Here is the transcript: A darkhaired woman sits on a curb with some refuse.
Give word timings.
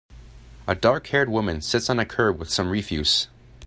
A 0.67 0.75
darkhaired 0.75 1.27
woman 1.27 1.61
sits 1.61 1.87
on 1.87 1.99
a 1.99 2.05
curb 2.07 2.39
with 2.39 2.49
some 2.49 2.71
refuse. 2.71 3.27